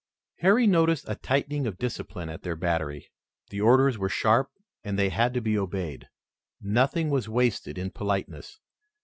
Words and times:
Harry 0.39 0.65
noticed 0.65 1.05
a 1.07 1.13
tightening 1.13 1.67
of 1.67 1.77
discipline 1.77 2.27
at 2.27 2.41
their 2.41 2.55
battery. 2.55 3.11
The 3.51 3.61
orders 3.61 3.99
were 3.99 4.09
sharp 4.09 4.49
and 4.83 4.97
they 4.97 5.09
had 5.09 5.31
to 5.35 5.41
be 5.41 5.55
obeyed. 5.59 6.09
Nothing 6.59 7.11
was 7.11 7.29
wasted 7.29 7.77
in 7.77 7.91
politeness. 7.91 8.59